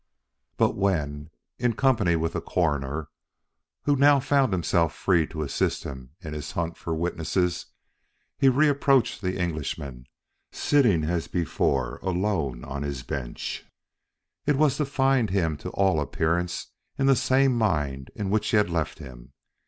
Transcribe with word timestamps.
But 0.57 0.73
when, 0.75 1.29
in 1.59 1.73
company 1.73 2.15
with 2.15 2.33
the 2.33 2.41
Coroner, 2.41 3.09
who 3.83 3.95
now 3.95 4.19
found 4.19 4.51
himself 4.51 4.95
free 4.95 5.27
to 5.27 5.43
assist 5.43 5.83
him 5.83 6.15
in 6.21 6.33
his 6.33 6.53
hunt 6.53 6.75
for 6.75 6.95
witnesses, 6.95 7.67
he 8.39 8.47
reapproached 8.49 9.21
the 9.21 9.37
Englishman 9.37 10.07
sitting 10.51 11.03
as 11.03 11.27
before 11.27 11.97
alone 12.01 12.63
on 12.63 12.81
his 12.81 13.03
bench, 13.03 13.63
it 14.47 14.55
was 14.55 14.75
to 14.77 14.85
find 14.85 15.29
him 15.29 15.55
to 15.57 15.69
all 15.69 16.01
appearance 16.01 16.71
in 16.97 17.05
the 17.05 17.15
same 17.15 17.55
mind 17.55 18.09
in 18.15 18.31
which 18.31 18.49
he 18.49 18.57
had 18.57 18.71
left 18.71 18.97
him. 18.97 19.33